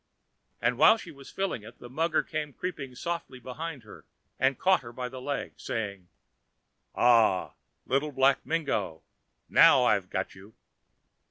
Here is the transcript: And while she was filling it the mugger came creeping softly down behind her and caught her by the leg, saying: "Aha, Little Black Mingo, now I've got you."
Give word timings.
And 0.59 0.79
while 0.79 0.97
she 0.97 1.11
was 1.11 1.29
filling 1.29 1.61
it 1.61 1.77
the 1.77 1.87
mugger 1.87 2.23
came 2.23 2.53
creeping 2.53 2.95
softly 2.95 3.37
down 3.39 3.43
behind 3.43 3.83
her 3.83 4.03
and 4.39 4.57
caught 4.57 4.81
her 4.81 4.91
by 4.91 5.09
the 5.09 5.21
leg, 5.21 5.53
saying: 5.57 6.09
"Aha, 6.95 7.53
Little 7.85 8.11
Black 8.11 8.43
Mingo, 8.43 9.03
now 9.47 9.83
I've 9.83 10.09
got 10.09 10.33
you." 10.33 10.55